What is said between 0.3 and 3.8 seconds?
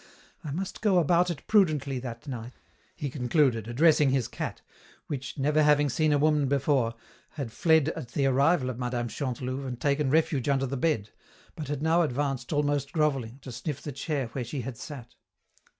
"I must go about it prudently that night," he concluded,